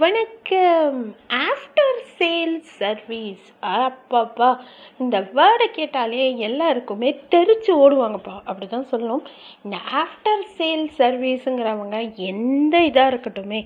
[0.00, 0.96] வணக்கம்.
[1.46, 3.44] After sales service
[3.76, 4.48] அப்பாப்பா.
[4.98, 8.34] இந்த வேர்டை கேட்டாலே எல்லாருக்குமே தெரிச்சு ஓடுவாங்கப்பா.
[8.44, 9.24] அப்படி தான் சொல்லணும்.
[9.64, 11.98] இந்த ஆஃப்டர் சேல்ஸ் சர்வீஸுங்கிறவங்க
[12.30, 13.60] எந்த இதாக இருக்கட்டுமே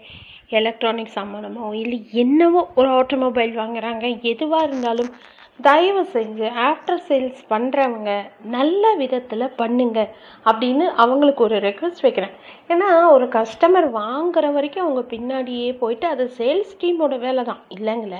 [0.61, 5.13] எலக்ட்ரானிக் சம்மந்தமோ இல்லை என்னவோ ஒரு ஆட்டோமொபைல் வாங்குறாங்க எதுவாக இருந்தாலும்
[5.61, 8.13] தயவு செஞ்சு ஆஃப்டர் சேல்ஸ் பண்ணுறவங்க
[8.55, 9.99] நல்ல விதத்தில் பண்ணுங்க
[10.45, 12.33] அப்படின்னு அவங்களுக்கு ஒரு ரெக்வஸ்ட் வைக்கிறேன்.
[12.73, 17.61] ஏன்னா ஒரு கஸ்டமர் வாங்குற வரைக்கும் அவங்க பின்னாடியே போயிட்டு அது சேல்ஸ் டீமோட வேலை தான்.
[17.77, 18.17] இல்லைங்கள?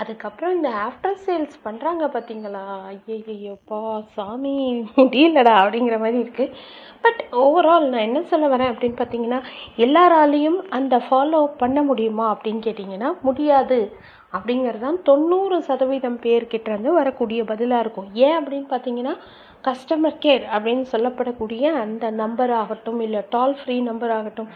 [0.00, 3.80] அதுக்கப்புறம் இந்த ஆஃப்டர் சேல்ஸ் பண்ணுறாங்க பார்த்தீங்களா ஐயையோப்பா
[4.16, 4.56] சாமி
[4.96, 6.54] முடியலடா அப்படிங்கிற மாதிரி இருக்குது
[7.06, 9.40] பட் ஓவரால் நான் என்ன சொல்ல வரேன் அப்படின்னு பார்த்தீங்கன்னா
[9.86, 13.80] எல்லாராலையும் அந்த ஃபாலோ பண்ண முடியுமா அப்படின்னு கேட்டிங்கன்னா முடியாது.
[14.36, 18.08] அப்படிங்கிறது தான் தொண்ணூறு சதவீதம் பேர்கிட்டேருந்து வரக்கூடிய பதிலாக இருக்கும்.
[18.26, 19.14] ஏன் அப்படின்னு பார்த்தீங்கன்னா
[19.68, 24.50] கஸ்டமர் கேர் அப்படின்னு சொல்லப்படக்கூடிய அந்த நம்பர் ஆகட்டும் இல்லை டால் ஃப்ரீ நம்பர் ஆகட்டும்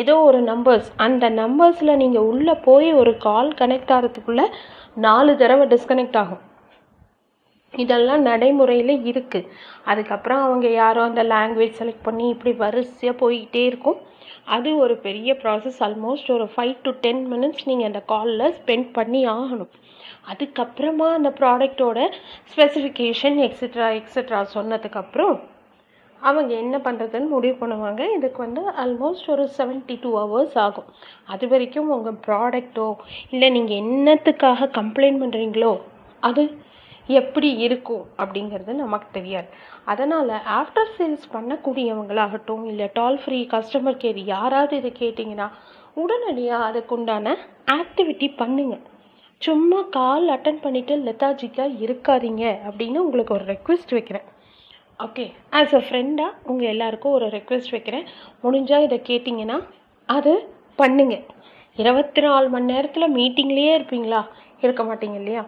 [0.00, 4.46] ஏதோ ஒரு நம்பர்ஸ் அந்த நம்பர்ஸில் நீங்கள் உள்ளே போய் ஒரு கால் கனெக்ட் ஆகிறதுக்குள்ளே
[5.06, 6.42] நாலு தடவை டிஸ்கனெக்ட் ஆகும்.
[7.74, 9.48] இதெல்லாம் நடைமுறையில் இருக்குது
[9.90, 14.00] அதுக்கப்புறம் அவங்க யாரோ அந்த லாங்குவேஜ் செலக்ட் பண்ணி இப்படி வரிசையாக போய்கிட்டே இருக்கும்.
[14.54, 19.20] அது ஒரு பெரிய ப்ராசஸ் ஆல்மோஸ்ட் ஒரு ஃபைவ் டு டென் மினிட்ஸ் நீங்கள் அந்த காலில் ஸ்பெண்ட் பண்ணி
[19.36, 19.72] ஆகணும்.
[20.32, 21.98] அதுக்கப்புறமா அந்த ப்ராடக்டோட
[22.52, 25.36] ஸ்பெசிஃபிகேஷன் எக்ஸட்ரா எக்ஸட்ரா சொன்னதுக்கப்புறம்
[26.22, 28.02] அவங்க என்ன பண்ணுறதுன்னு முடிவு பண்ணுவாங்க.
[28.16, 30.90] இதுக்கு வந்து ஆல்மோஸ்ட் ஒரு செவன்ட்டி டூ ஹவர்ஸ் ஆகும்.
[31.34, 32.88] அது வரைக்கும் உங்கள் ப்ராடக்டோ
[33.30, 35.72] இல்லை நீங்கள் என்னத்துக்காக கம்ப்ளைண்ட் பண்ணுறீங்களோ
[36.20, 36.44] அது
[37.08, 39.48] எப்படி இருக்கும் அப்படிங்கிறது நமக்கு தெரியாது.
[39.84, 45.48] அதனால் ஆஃப்டர் சேல்ஸ் பண்ணக்கூடியவங்களாகட்டும் இல்லை டால் ஃப்ரீ கஸ்டமர் கேர் யாராவது இதை கேட்டிங்கன்னா
[45.94, 47.36] உடனடியாக அதுக்குண்டான
[47.78, 48.76] ஆக்டிவிட்டி பண்ணுங்க.
[49.38, 54.26] சும்மா கால் அட்டன் பண்ணிவிட்டு லெத்தாஜிக்காக இருக்காதீங்க அப்படின்னு உங்களுக்கு ஒரு ரெக்வெஸ்ட் வைக்கிறேன்.
[55.00, 55.24] ஓகே
[55.58, 58.06] ஆஸ் அ ஃப்ரெண்டாக உங்கள் எல்லாருக்கும் ஒரு ரெக்வெஸ்ட் வைக்கிறேன்.
[58.44, 59.58] முடிஞ்சால் இதை கேட்டிங்கன்னா
[60.08, 60.32] அது
[60.78, 61.24] பண்ணுங்கள்
[61.78, 64.22] இருபத்தி நாலு மணி நேரத்தில் மீட்டிங்லேயே இருப்பீங்களா?
[64.60, 65.42] இருக்க மாட்டீங்க இல்லையா?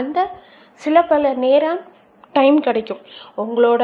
[0.00, 0.18] அந்த
[0.80, 1.80] சில பல நேரம்
[2.36, 3.02] டைம் கிடைக்கும்.
[3.42, 3.82] உங்களோட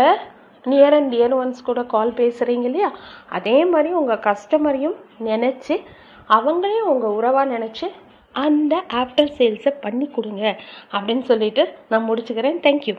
[0.64, 2.90] நியர் அண்ட் டியர் ஒன்ஸ் கூட கால் பேசுகிறீங்க இல்லையா?
[3.38, 4.96] அதே மாதிரி உங்கள் கஸ்டமரையும்
[5.28, 5.76] நினச்சி
[6.36, 7.88] அவங்களையும் உங்கள் உறவாக நினச்சி
[8.44, 10.44] அந்த ஆஃப்டர் சேல்ஸை பண்ணி கொடுங்க.
[10.96, 12.60] அப்படின்னு சொல்லிட்டு நான் முடிச்சுக்கிறேன்.
[12.66, 12.96] தேங்க்யூ